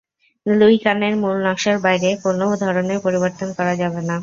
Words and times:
Luis 0.45 0.75
কানের 0.83 1.13
মূল 1.21 1.35
নকশার 1.45 1.77
বাইরে 1.85 2.09
কোনো 2.23 2.45
ধরনের 2.63 2.99
পরিবর্তন 3.05 3.47
করা 3.57 3.73
যাবে 3.81 4.01
না। 4.03 4.15